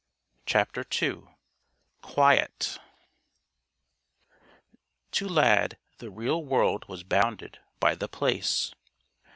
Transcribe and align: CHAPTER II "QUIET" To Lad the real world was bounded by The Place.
CHAPTER 0.47 0.83
II 0.99 1.25
"QUIET" 2.01 2.79
To 5.11 5.27
Lad 5.29 5.77
the 5.99 6.09
real 6.09 6.43
world 6.43 6.87
was 6.87 7.03
bounded 7.03 7.59
by 7.79 7.93
The 7.93 8.07
Place. 8.07 8.73